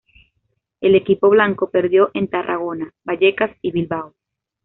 El 0.79 0.95
equipo 0.95 1.29
blanco 1.29 1.69
perdió 1.69 2.09
en 2.15 2.27
Tarragona, 2.27 2.91
Vallecas 3.03 3.51
y 3.61 3.69
Bilbao. 3.71 4.15